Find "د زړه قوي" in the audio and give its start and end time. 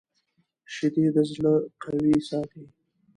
1.15-2.15